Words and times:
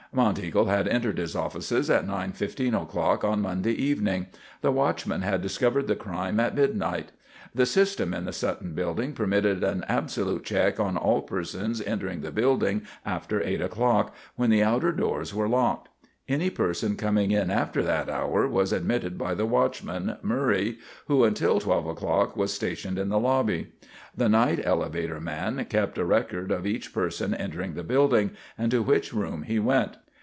Monteagle 0.13 0.65
had 0.65 0.89
entered 0.89 1.17
his 1.17 1.37
offices 1.37 1.89
at 1.89 2.05
9:15 2.05 2.81
o'clock 2.83 3.23
on 3.23 3.39
Monday 3.41 3.71
evening. 3.71 4.27
The 4.59 4.69
watchman 4.69 5.21
had 5.21 5.41
discovered 5.41 5.87
the 5.87 5.95
crime 5.95 6.37
at 6.37 6.53
midnight. 6.53 7.13
The 7.55 7.65
system 7.65 8.13
in 8.13 8.25
the 8.25 8.33
Sutton 8.33 8.73
Building 8.73 9.13
permitted 9.13 9.63
an 9.63 9.85
absolute 9.87 10.43
check 10.43 10.81
on 10.81 10.97
all 10.97 11.21
persons 11.21 11.81
entering 11.81 12.19
the 12.19 12.31
building 12.31 12.81
after 13.05 13.41
8 13.41 13.61
o'clock, 13.61 14.13
when 14.35 14.49
the 14.49 14.61
outer 14.61 14.91
doors 14.91 15.33
were 15.33 15.47
locked. 15.47 15.87
Any 16.27 16.49
person 16.49 16.95
coming 16.97 17.31
in 17.31 17.49
after 17.49 17.81
that 17.83 18.07
hour 18.09 18.47
was 18.47 18.71
admitted 18.71 19.17
by 19.17 19.33
the 19.33 19.45
watchman, 19.45 20.17
Murray, 20.21 20.77
who 21.07 21.23
until 21.23 21.59
12 21.59 21.87
o'clock 21.87 22.37
was 22.37 22.53
stationed 22.53 22.97
in 22.99 23.09
the 23.09 23.19
lobby. 23.19 23.73
The 24.15 24.29
night 24.29 24.61
elevator 24.63 25.19
man 25.19 25.65
kept 25.65 25.97
a 25.97 26.05
record 26.05 26.51
of 26.51 26.67
each 26.67 26.93
person 26.93 27.33
entering 27.33 27.73
the 27.73 27.83
building 27.83 28.31
and 28.57 28.69
to 28.71 28.81
which 28.81 29.13
room 29.13 29.43
he 29.43 29.59
went. 29.59 29.97